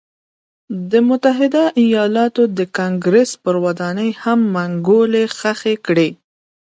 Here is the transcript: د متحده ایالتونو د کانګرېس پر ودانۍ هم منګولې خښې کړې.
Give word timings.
د 0.91 0.93
متحده 1.09 1.63
ایالتونو 1.83 2.53
د 2.57 2.59
کانګرېس 2.77 3.31
پر 3.43 3.55
ودانۍ 3.63 4.09
هم 4.21 4.39
منګولې 4.55 5.23
خښې 5.37 5.75
کړې. 5.85 6.09